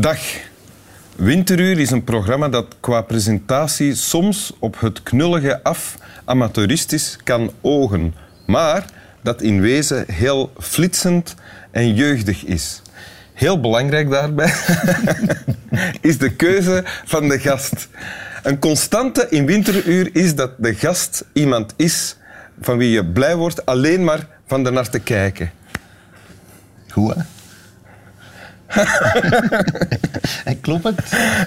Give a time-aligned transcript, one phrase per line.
[0.00, 0.18] Dag.
[1.16, 8.14] Winteruur is een programma dat qua presentatie soms op het knullige af amateuristisch kan ogen,
[8.46, 8.84] maar
[9.22, 11.34] dat in wezen heel flitsend
[11.70, 12.82] en jeugdig is.
[13.34, 14.54] Heel belangrijk daarbij
[16.00, 17.88] is de keuze van de gast.
[18.42, 22.16] Een constante in Winteruur is dat de gast iemand is
[22.60, 25.50] van wie je blij wordt alleen maar van er naar te kijken.
[26.88, 27.22] Goed, hè?
[30.44, 31.00] En klopt het?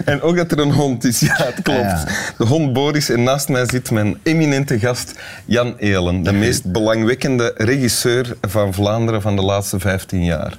[0.05, 1.19] En ook dat er een hond is.
[1.19, 1.79] Ja, het klopt.
[1.79, 2.05] Ah, ja.
[2.37, 5.13] De hond Boris en naast mij zit mijn eminente gast
[5.45, 6.23] Jan Elen.
[6.23, 10.57] De meest belangwekkende regisseur van Vlaanderen van de laatste 15 jaar.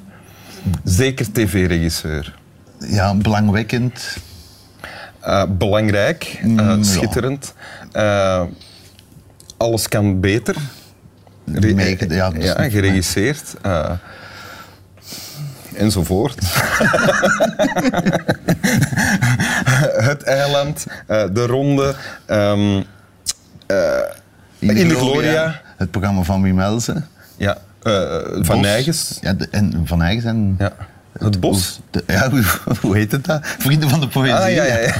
[0.84, 2.34] Zeker tv-regisseur.
[2.78, 4.16] Ja, belangwekkend.
[5.20, 7.54] Eh, belangrijk, eh, Mm, schitterend.
[7.92, 8.42] Eh,
[9.56, 10.54] alles kan beter.
[11.52, 11.74] Re-
[12.44, 13.54] ja, geregisseerd.
[15.74, 16.38] Enzovoort.
[20.10, 21.94] het eiland, eh, de ronde,
[22.26, 22.82] ehm,
[23.66, 23.98] eh,
[24.58, 25.60] in de Gloria.
[25.76, 27.06] Het programma van Wim Helsen.
[27.36, 27.92] Ja, eh,
[28.22, 28.60] Van Bos.
[28.60, 29.18] Nijgens.
[29.20, 30.54] Ja, de- en Van Nijgens en...
[30.58, 30.72] Ja.
[31.18, 31.80] Het bos.
[31.90, 32.42] De- ja, hoe,
[32.80, 33.40] hoe heet het dat?
[33.42, 34.34] Vrienden van de Poëzie.
[34.34, 34.94] Ah, ja, ja, ja.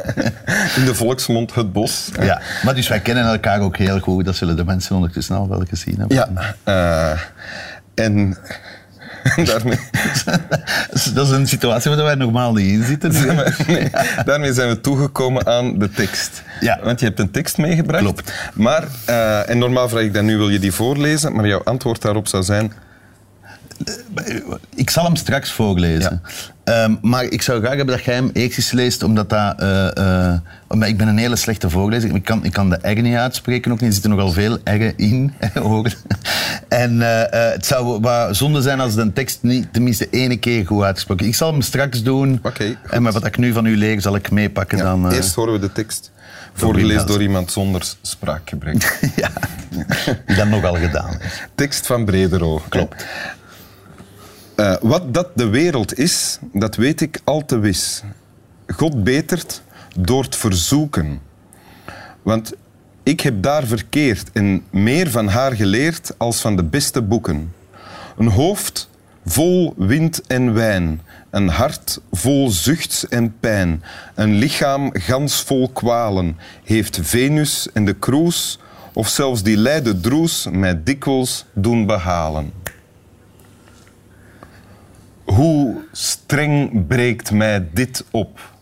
[0.76, 2.08] In de volksmond het bos.
[2.20, 4.24] Ja, maar dus wij kennen elkaar ook heel goed.
[4.24, 6.16] Dat zullen de mensen ondertussen al wel gezien hebben.
[6.64, 7.16] Ja.
[7.94, 8.36] en
[9.44, 9.78] daarmee,
[11.14, 13.12] Dat is een situatie waar wij normaal niet in zitten.
[13.66, 13.90] nee,
[14.24, 16.42] daarmee zijn we toegekomen aan de tekst.
[16.60, 16.78] Ja.
[16.82, 18.02] Want je hebt een tekst meegebracht.
[18.02, 18.32] Klopt.
[18.54, 21.34] Maar, eh, en normaal vraag ik dan nu, wil je die voorlezen?
[21.34, 22.72] Maar jouw antwoord daarop zou zijn...
[24.74, 26.22] Ik zal hem straks voorlezen.
[26.64, 29.60] Ehm, maar ik zou graag hebben dat jij hem eerst eens leest, omdat dat...
[29.60, 29.96] eh,
[30.30, 30.38] eh,
[30.68, 32.14] omdat ik ben een hele slechte voorlezer.
[32.14, 33.86] Ik kan, ik kan de R niet uitspreken, ook niet.
[33.88, 35.94] Er zitten nogal veel R'en in, hoor.
[36.68, 40.66] En eh, eh, het zou wat zonde zijn als de tekst niet tenminste ene keer
[40.66, 41.26] goed uitgesproken.
[41.26, 42.40] Ik zal hem straks doen.
[42.42, 45.10] Oké, en met wat ik nu van u leer, zal ik meepakken Ja, dan...
[45.10, 46.10] Eerst horen we de tekst.
[46.54, 48.98] Voorgelezen door iemand zonder spraakgebrek.
[49.16, 49.30] ja,
[50.26, 51.18] die dat nogal gedaan.
[51.54, 52.62] Tekst van Bredero.
[52.68, 53.06] Klopt.
[54.62, 58.02] Eh, wat dat de wereld is, dat weet ik al te wis.
[58.66, 59.62] God betert
[59.98, 61.20] door het verzoeken.
[62.22, 62.52] Want
[63.02, 67.52] ik heb daar verkeerd en meer van haar geleerd als van de beste boeken.
[68.16, 68.88] Een hoofd
[69.24, 71.00] vol wind en wijn,
[71.30, 73.82] een hart vol zuchts en pijn,
[74.14, 78.58] een lichaam gans vol kwalen, heeft Venus en de kroes,
[78.92, 82.61] of zelfs die lijde droes, mij dikwijls doen behalen.
[85.42, 88.54] Hoe streng breekt mij dit op?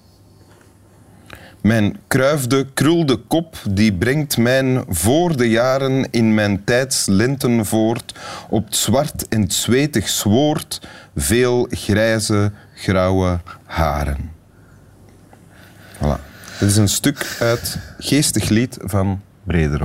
[1.62, 8.14] Mijn kruifde, krulde kop, die brengt mijn voor de jaren in mijn tijds lenten voort,
[8.48, 10.80] op het zwart en het zwetig zwoord,
[11.16, 14.30] veel grijze, grauwe haren.
[15.96, 16.20] Voilà.
[16.58, 19.20] Dit is een stuk uit Geestig Lied van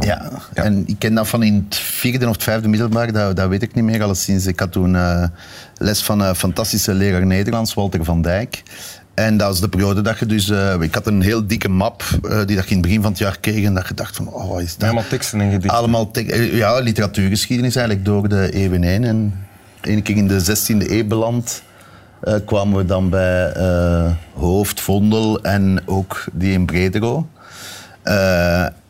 [0.05, 3.49] Ja, en ik ken dat van in het vierde of het vijfde middelbaar, dat, dat
[3.49, 4.03] weet ik niet meer.
[4.03, 5.23] Alleszins, ik had toen eh,
[5.77, 8.63] les van een fantastische leraar Nederlands, Walter van Dijk.
[9.13, 10.49] En dat was de periode dat je dus...
[10.49, 13.09] eh, ik had een heel dikke map eh, die dat je in het begin van
[13.11, 14.83] het jaar kreeg en dat je dacht van, oh, wat is dat?
[14.83, 15.77] Allemaal teksten en gedichten.
[15.77, 19.03] Allemaal te- ja, literatuurgeschiedenis eigenlijk door de eeuwen heen.
[19.03, 19.33] En
[19.81, 21.61] één keer in de 16e eeuw beland
[22.45, 23.53] kwamen we dan bij
[24.33, 27.27] Hoofd, Vondel en ook die in Bredero.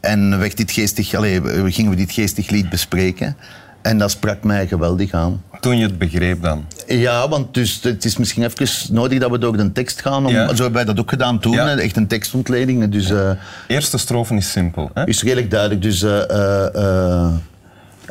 [0.06, 3.38] En werd dit geestig, allee, we- gingen we dit geestig lied bespreken.
[3.82, 5.42] En dat sprak mij geweldig aan.
[5.60, 6.66] Toen je het begreep dan.
[6.88, 10.26] Ja, want dus, het is misschien even nodig dat we door de tekst gaan.
[10.26, 10.48] Om, Ja.
[10.48, 11.78] Zo hebben wij dat ook gedaan toen, Ja.
[11.78, 12.90] echt een tekstontleding.
[12.92, 13.30] Dus eh,
[13.68, 14.90] Eerste strofe is simpel.
[14.94, 15.06] Hè?
[15.08, 15.82] is redelijk duidelijk.
[15.82, 17.32] Dus hij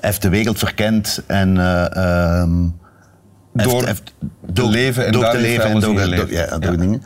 [0.01, 1.59] heeft de wereld verkend en...
[1.59, 1.97] eh,
[2.41, 2.53] ehm,
[3.53, 4.15] Door heeft-
[4.55, 6.77] te leven en door te leven en door, door- ja, door Ja.
[6.79, 7.03] dingen.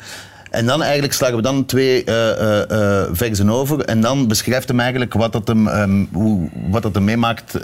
[0.51, 3.81] En dan eigenlijk slagen we dan twee eh, versen over.
[3.81, 7.55] En dan beschrijft hem eigenlijk wat dat hem, ehm, hoe, wat dat hem meemaakt.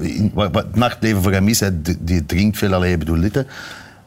[0.00, 1.62] in, wat, het nachtleven voor hem is.
[1.98, 3.44] Die drinkt veel, alleen bedoel dit.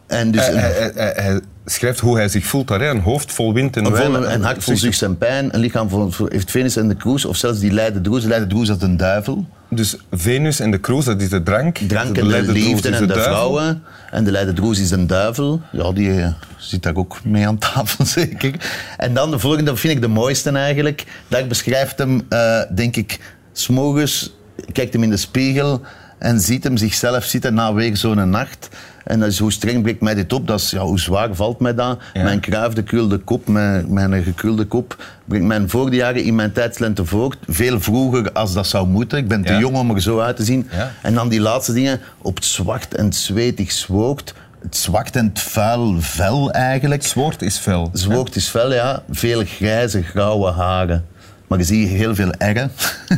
[0.10, 2.82] En dus Hij, hij- hij- hij schrijft hoe hij zich voelt daar.
[2.82, 4.14] Een hoofd vol wind en wijn.
[4.14, 5.02] vol, een hart vol Zucht.
[5.02, 5.54] en pijn.
[5.54, 7.26] Een lichaam vol, heeft Venus en de kroes.
[7.26, 8.24] Of zelfs die Leide Droes.
[8.24, 9.46] Leide Droes dat is een duivel.
[9.70, 11.78] Dus Venus en de kroes, dat is de drank.
[11.78, 13.84] Drank en de liefde en de, vrouwen.
[14.12, 15.62] En de Leide Droes is een duivel.
[15.72, 18.54] Ja, die eh, zit daar ook mee aan tafel, zeker.
[18.98, 21.06] En dan de volgende, dat vind ik de mooiste eigenlijk.
[21.28, 23.20] Daar beschrijft hem, eh, denk ik,
[23.54, 24.34] s'morgens
[24.72, 25.82] kijkt hem in de spiegel
[26.20, 28.70] en ziet hem zichzelf zitten na weer zo'n nacht.
[29.04, 31.60] En dat is hoe streng breekt mij dit op, dat is, ja, hoe zwaar valt
[31.60, 32.00] mij dat.
[32.14, 32.24] Ja.
[32.24, 36.52] Mijn kruifde krulde kop, mijn, mijn gekrulde kop, brengt mijn voor de jaren in mijn
[36.52, 37.38] tijdslente voort.
[37.48, 39.18] Veel vroeger als dat zou moeten.
[39.18, 39.60] Ik ben te Ja.
[39.60, 40.70] jong om er zo uit te zien.
[40.72, 40.92] Ja.
[41.02, 44.34] En dan die laatste dingen, op het zwart en het zweetig zwoogt.
[44.62, 47.04] Het zwart en het vuil vel eigenlijk.
[47.04, 47.90] Zwoord is fel.
[47.94, 49.04] Zwoogt is fel, ja.
[49.12, 51.06] Veel grijze, grauwe haren.
[51.48, 52.72] Maar je ziet heel veel erren.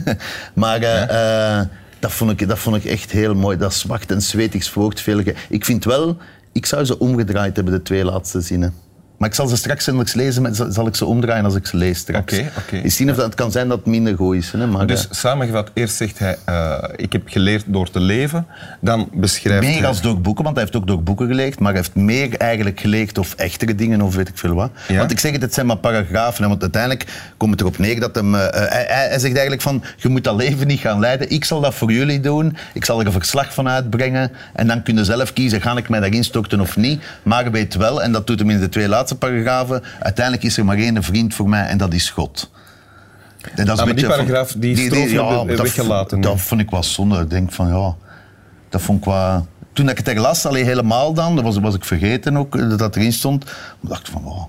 [0.54, 1.66] maar eh,
[2.02, 3.58] dat, vond ik, dat vond ik echt heel mooi.
[3.58, 4.64] Dat zwart en zwetig
[5.02, 5.36] veel.
[5.50, 6.18] Ik vind wel,
[6.52, 8.74] ik zou ze omgedraaid hebben, de twee laatste zinnen.
[9.22, 11.78] Maar ik zal ze straks eens lezen, maar zal ik ze omdraaien als ik ze
[11.78, 12.34] lees straks.
[12.40, 12.76] Oké, oké.
[12.84, 14.52] Je zien of dat, het kan zijn dat het minder goed is.
[14.52, 18.46] Hè, maar, Dus eh, samengevat, eerst zegt hij, eh, ik heb geleerd door te leven.
[18.80, 19.88] Dan beschrijft Meer hij...
[19.88, 22.80] als door boeken, want hij heeft ook door boeken geleerd, maar hij heeft meer eigenlijk
[22.80, 24.72] geleerd of echtere dingen of weet ik veel wat.
[24.88, 24.98] Ja.
[24.98, 27.06] Want ik zeg het, het zijn maar paragrafen, want uiteindelijk
[27.38, 30.24] komt het erop neer dat hem, eh, hij, hij- hij zegt eigenlijk van, je moet
[30.24, 33.12] dat leven niet gaan leiden, ik zal dat voor jullie doen, ik zal er een
[33.12, 36.78] verslag van uitbrengen en dan kun je zelf kiezen, ga ik mij daarin storten of
[36.78, 40.58] niet, maar weet wel, en dat doet hem in de twee laatste paragrafen, uiteindelijk is
[40.58, 42.52] er maar één vriend voor mij en dat is God.
[43.56, 46.22] En dat is Ah, maar een die paragraaf, die strofe we dat- weggelaten.
[46.22, 47.22] Dat vond ik wel zonde.
[47.22, 47.96] Ik denk van ja,
[48.70, 49.48] dat vond ik wel...
[49.74, 52.70] Toen ik het er las, alleen helemaal dan, dat was, was ik vergeten ook eh,
[52.70, 53.46] dat dat erin stond.
[53.46, 54.44] Maar dacht ik van, oh,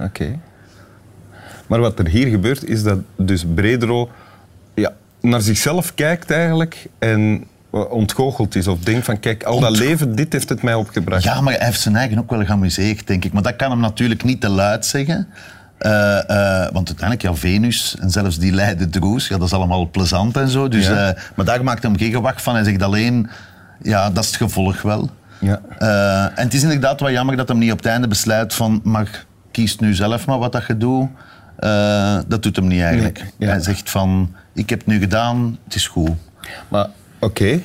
[0.00, 0.38] Oké.
[1.66, 4.10] Maar wat er hier gebeurt, is dat dus Bredero
[4.74, 7.44] ja, naar zichzelf kijkt eigenlijk en
[7.82, 8.66] ontgoocheld is.
[8.68, 11.22] Of denkt van, kijk, al dat Ont- leven, dit heeft het mij opgebracht.
[11.22, 13.32] Ja, maar hij heeft zijn eigen ook wel geamuseerd, denk ik.
[13.32, 15.28] Maar dat kan hem natuurlijk niet te luid zeggen.
[15.78, 19.88] Eh, eh, want uiteindelijk, ja, Venus en zelfs die Leiden Droes, ja, dat is allemaal
[19.90, 20.68] plezant en zo.
[20.68, 21.08] Dus, Ja.
[21.08, 22.54] eh, maar daar maakt hem geen gewacht van.
[22.54, 23.28] Hij zegt alleen,
[23.82, 25.10] ja, dat is het gevolg wel.
[25.40, 25.60] Ja.
[26.34, 29.24] En het is inderdaad wel jammer dat hem niet op het einde besluit van, maar
[29.50, 31.08] kies nu zelf maar wat dat je doet.
[32.28, 33.18] Dat doet hem niet eigenlijk.
[33.18, 33.46] Nee, ja.
[33.48, 36.10] Hij zegt van, ik heb het nu gedaan, het is goed.
[36.68, 36.86] Maar
[37.24, 37.60] oké.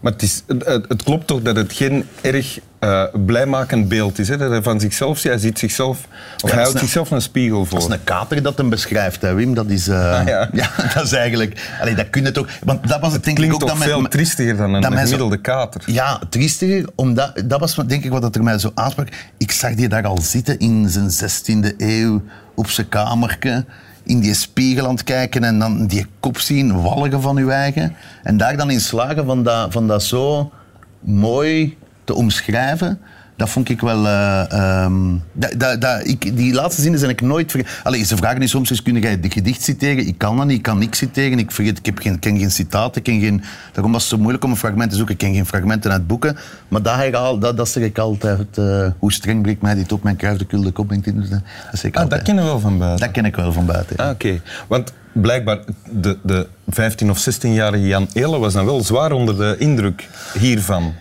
[0.00, 4.28] Maar het, is, het, klopt toch dat het geen erg eh, blijmakend beeld is.
[4.28, 4.36] Hè?
[4.36, 6.08] Dat hij van zichzelf, hij ziet zichzelf,
[6.42, 7.78] of hij houdt zichzelf een spiegel voor.
[7.78, 9.54] Dat is een kater dat hem beschrijft, hè, Wim.
[9.54, 10.70] Dat is, eh, Ah, ja.
[10.94, 11.70] dat is eigenlijk...
[11.80, 12.48] Allee, dat kun je toch...
[12.64, 13.68] Want dat was het, denk ik Klinkt ook...
[13.68, 15.82] toch dat veel met- triestiger dan een gemiddelde kater.
[15.86, 17.42] Ja, triestiger, omdat...
[17.44, 19.08] Dat was wat, denk ik wat dat er mij zo aansprak.
[19.36, 22.22] Ik zag die daar al zitten in zijn 16e eeuw,
[22.54, 23.64] op zijn kamertje,
[24.04, 27.96] in die spiegel aan het kijken en dan die kop zien, walgen van uw eigen.
[28.22, 30.52] En daar dan in slagen van dat, van dat zo
[31.00, 33.00] mooi te omschrijven...
[33.36, 34.06] Dat vond ik wel...
[34.06, 34.94] eh, ehm,
[35.32, 37.76] dat, dat, dat, ik, die laatste zinnen zijn ik nooit vergeten.
[37.84, 40.06] Allee, ze vragen nu soms eens, kun jij de gedicht citeren?
[40.06, 41.38] Ik kan dat niet, ik kan niks citeren.
[41.38, 43.42] Ik, vergeet, ik heb geen, ken geen citaten, ken geen...
[43.72, 45.14] Daarom was het zo moeilijk om een fragment te zoeken.
[45.14, 46.36] Ik ken geen fragmenten uit boeken.
[46.68, 48.58] Maar dat, herhaal, dat, dat zeg ik altijd.
[48.58, 50.02] eh, hoe streng breekt mij dit op?
[50.02, 50.88] Mijn kruif de kulde kop.
[50.88, 51.40] denk ik, Dat
[51.72, 52.10] zeg ik Ah, altijd.
[52.10, 53.00] dat kennen we wel van buiten.
[53.06, 53.96] Dat ken ik wel van buiten.
[53.96, 55.58] Ah, Oké, want blijkbaar
[55.90, 60.08] de, de 15 of 16-jarige Jan Eele was dan wel zwaar onder de indruk
[60.38, 60.92] hiervan.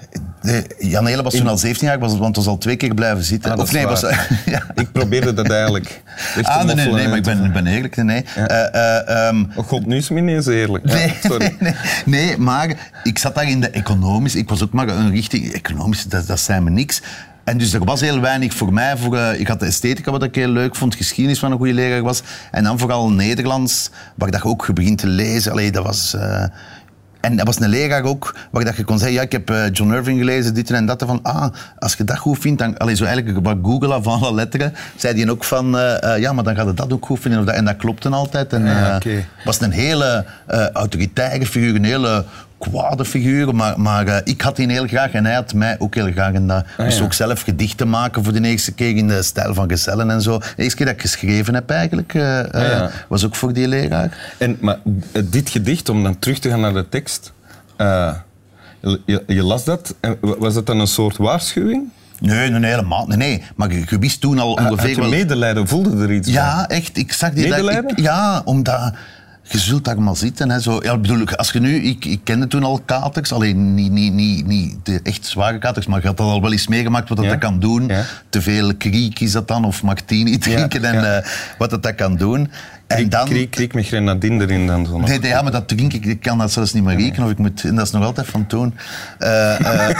[0.79, 3.51] Jan Hele was toen al 17 jaar, was, want was al twee keer blijven zitten.
[3.51, 4.01] Ah, of nee, was,
[4.45, 4.63] ja.
[4.75, 6.01] Ik probeerde dat eigenlijk
[6.41, 7.95] Ah, nee, nee, nee, maar ik ben, ik ben eerlijk.
[7.95, 8.23] Nee.
[8.35, 10.87] Eh, ehm, Oh god, nu is het me ineens eerlijk.
[10.87, 11.55] Ja, Nee, sorry.
[12.05, 14.35] nee, maar ik zat daar in de economisch.
[14.35, 17.01] Ik was ook maar een richting economisch, dat, dat zei me niks.
[17.43, 18.97] En dus er was heel weinig voor mij.
[18.97, 21.73] Voor, eh, ik had de esthetica, wat ik heel leuk vond, geschiedenis van een goede
[21.73, 22.21] leraar was.
[22.51, 25.51] En dan vooral Nederlands, waar dat je ook begint te lezen.
[25.51, 26.15] Allee, dat was...
[27.23, 29.63] en dat was een leraar ook, waar dat je kon zeggen, ja, ik heb eh,
[29.71, 31.03] John Irving gelezen, dit en dat.
[31.05, 31.47] Van, ah,
[31.79, 32.77] als je dat goed vindt, dan...
[32.77, 36.33] Allee, zo eigenlijk wat Google van alle letteren, zei hij ook van, eh, eh, ja,
[36.33, 37.39] maar dan gaat het dat ook goed vinden.
[37.39, 38.53] Of dat, en dat klopte altijd.
[38.53, 38.99] En, Ja,
[39.43, 42.25] was een hele eh, autoritaire figuur, een hele
[42.69, 43.55] kwade figuur.
[43.55, 46.33] Maar, maar eh, ik had die heel graag en hij had mij ook heel graag.
[46.33, 47.03] En dat Ah, moest ja.
[47.03, 50.37] ook zelf gedichten maken voor de eerste keer in de stijl van gezellen en zo.
[50.37, 52.91] De eerste keer dat ik geschreven heb eigenlijk, eh, eh, Ah, ja.
[53.07, 54.17] was ook voor die leraar.
[54.37, 54.77] En, maar
[55.11, 57.31] eh, dit gedicht, om dan terug te gaan naar de tekst,
[57.77, 58.13] eh,
[58.81, 61.89] je, je- je las dat, en wa- was dat dan een soort waarschuwing?
[62.19, 63.43] Nee, nee, helemaal nee, nee.
[63.55, 65.09] Maar je, je wist toen al Had ongeveer je wel...
[65.09, 66.37] medelijden, voelde er iets van?
[66.43, 66.97] Ja, echt.
[66.97, 67.41] Ik zag die...
[67.47, 67.89] dat- Medelijden?
[67.89, 68.93] ik- ja, omdat...
[69.47, 70.49] Je zult daar maar zitten.
[70.49, 70.79] Hè, zo.
[70.83, 74.13] Ja, bedoel, ik, als je nu, ik, ik kende toen al katers, alleen niet, niet,
[74.13, 77.17] niet, niet de echt zware katers, maar je had dat al wel eens meegemaakt wat
[77.17, 77.31] dat, Ja.
[77.31, 77.87] dat kan doen.
[77.87, 78.03] Ja.
[78.29, 82.15] Te veel kriek is dat dan, of martini drinken en eh, wat dat, dat kan
[82.15, 82.51] doen.
[82.93, 83.25] En Kriek, dan...
[83.25, 84.99] kriek, kriek met grenadine erin dan zo.
[84.99, 87.25] Nee, ja, maar dat drink ik, ik kan dat zelfs niet meer rekenen.
[87.25, 88.73] Of ik moet, en dat is nog altijd van toen.
[89.19, 89.99] Eh, eh,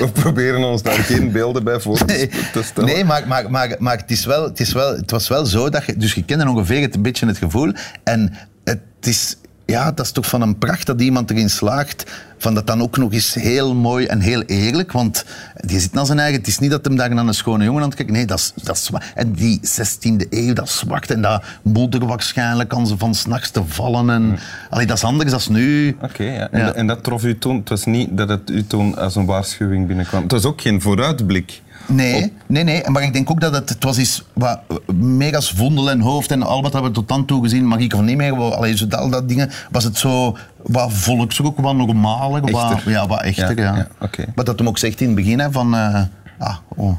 [0.00, 2.94] We proberen ons daar geen beelden bij voor te stellen.
[2.94, 5.68] nee maar, maar, maar, maar het, is wel, het, is wel, het was wel zo
[5.68, 5.96] dat je...
[5.96, 7.72] Dus je kende ongeveer het, een beetje het gevoel.
[8.04, 8.32] En
[8.64, 9.36] het is...
[9.72, 12.96] Ja, dat is toch van een pracht dat iemand erin slaagt van dat dan ook
[12.96, 14.92] nog eens heel mooi en heel eerlijk.
[14.92, 15.24] Want
[15.54, 16.38] die zit naar zijn eigen...
[16.38, 18.14] Het is niet dat hem daar naar een schone jongen aan het kijken.
[18.14, 18.90] Nee, dat is, dat is.
[19.14, 23.62] En die 16e eeuw, dat zwart en dat moeder waarschijnlijk aan ze van s'nachts te
[23.66, 24.10] vallen.
[24.10, 24.38] En,
[24.70, 25.96] allee, dat is anders dan nu.
[26.02, 26.50] Oké, ja.
[26.50, 27.56] En, dat- en dat trof u toen?
[27.56, 30.22] Het was niet dat het u toen als een waarschuwing binnenkwam.
[30.22, 31.62] Het was ook geen vooruitblik.
[31.86, 32.90] Nee, nee, nee.
[32.90, 34.60] Maar ik denk ook dat het, het was iets wat
[34.94, 38.04] mega's vondel en hoofd en al wat hebben we tot dan toe gezien, Marieke van
[38.04, 43.06] Nijmegen, allee, zo al dat dingen, was het zo wat volksroek, wat normaler, wat, ja,
[43.06, 44.24] wat echter, Ja, ja.
[44.34, 46.02] Wat dat hem ook zegt in het begin, hè, van, eh,
[46.38, 46.96] ah, oh.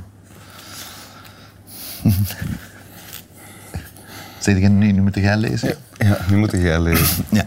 [4.39, 5.75] Zeg je nu, nu moet jij lezen?
[5.97, 7.25] Ja, nu moet jij lezen.
[7.29, 7.45] Ja.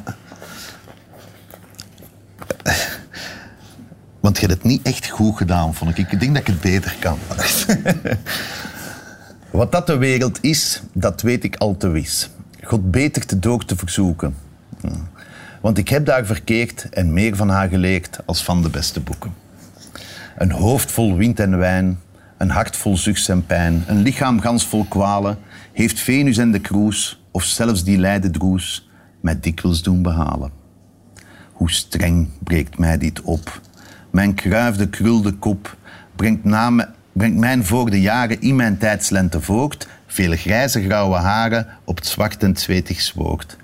[4.26, 6.12] Want je hebt het niet echt goed gedaan, vond ik.
[6.12, 7.18] Ik denk dat ik het beter kan.
[9.50, 12.30] Wat dat de wereld is, dat weet ik al te wis.
[12.62, 14.34] God beter te door te verzoeken.
[14.80, 14.88] Hm.
[15.60, 19.34] Want ik heb daar verkeerd en meer van haar geleerd als van de beste boeken.
[20.36, 22.00] Een hoofd vol wind en wijn,
[22.36, 25.38] een hart vol zucht en pijn, een lichaam gans vol kwalen,
[25.72, 28.88] heeft Venus en de kroes, of zelfs die lijden droes,
[29.20, 30.50] mij dikwijls doen behalen.
[31.52, 33.60] Hoe streng breekt mij dit op?
[34.16, 35.76] Mijn kruifde, krulde kop
[36.16, 36.40] brengt,
[37.12, 42.06] brengt mijn voor de jaren in mijn tijdslente voort, vele grijze grauwe haren op het
[42.06, 43.56] zwart en zwetig zwoord.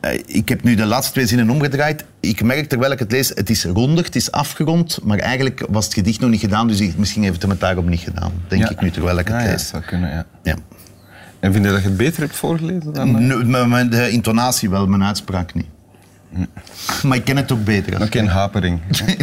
[0.00, 2.04] Eh, Ik heb nu de laatste twee zinnen omgedraaid.
[2.20, 5.84] Ik merk terwijl ik het lees, het is ronder, het is afgerond, maar eigenlijk was
[5.84, 8.32] het gedicht nog niet gedaan, dus ik- misschien heeft hem het daarom niet gedaan.
[8.48, 8.70] Denk Ja.
[8.70, 9.68] ik nu terwijl ik het Ah, ja, dat lees.
[9.68, 10.26] zou kunnen, ja.
[10.42, 10.54] Ja.
[11.40, 13.68] En vind je dat je het beter hebt voorgelezen dan...
[13.68, 15.66] met de intonatie wel, mijn uitspraak niet.
[17.06, 18.02] Maar ik ken het ook beter.
[18.02, 18.80] Ook geen hapering.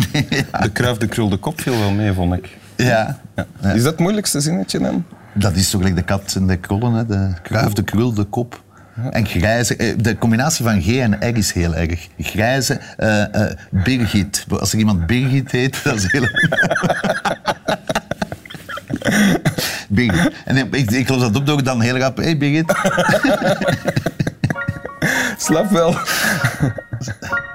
[0.62, 2.58] De kruif, de krul, de kop viel wel mee, vond ik.
[2.76, 3.20] Ja.
[3.36, 3.72] Ja.
[3.74, 5.06] Is dat het moeilijkste zinnetje dan?
[5.34, 7.06] Dat is toch gelijk de kat en de krollen, hè?
[7.06, 8.62] de kruif, de krul, de kop.
[9.12, 12.08] En grijze, eh, de combinatie van G en R is heel erg.
[12.18, 14.46] Grijze, eh, eh, Birgit.
[14.50, 16.28] Als er iemand Birgit heet, dat is heel
[19.90, 20.34] Birgit.
[20.46, 22.18] En ik, ik, ik los dat op door dan heel rap.
[22.18, 22.74] Hé hey, Birgit.
[25.38, 25.96] Slap wel.